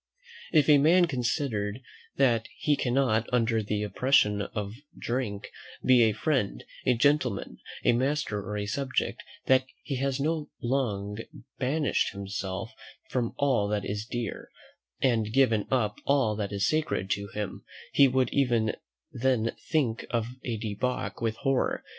If 0.51 0.67
a 0.67 0.79
man 0.79 1.05
considered 1.05 1.79
that 2.15 2.47
he 2.57 2.75
cannot, 2.75 3.29
under 3.31 3.61
the 3.61 3.83
oppression 3.83 4.41
of 4.41 4.73
drink, 4.97 5.51
be 5.85 6.01
a 6.05 6.11
friend, 6.11 6.63
a 6.87 6.95
gentleman, 6.95 7.59
a 7.85 7.91
master, 7.93 8.39
or 8.39 8.57
a 8.57 8.65
subject: 8.65 9.21
that 9.45 9.67
he 9.83 9.97
has 9.97 10.17
so 10.17 10.49
long 10.59 11.19
banished 11.59 12.13
himself 12.13 12.73
from 13.11 13.35
all 13.37 13.67
that 13.67 13.85
is 13.85 14.07
dear, 14.07 14.49
and 15.03 15.31
given 15.31 15.67
up 15.69 15.99
all 16.05 16.35
that 16.35 16.51
is 16.51 16.67
sacred 16.67 17.11
to 17.11 17.27
him: 17.35 17.63
he 17.93 18.07
would 18.07 18.31
even 18.31 18.75
then 19.11 19.55
think 19.69 20.07
of 20.09 20.29
a 20.43 20.57
debauch 20.57 21.21
with 21.21 21.35
horror. 21.35 21.83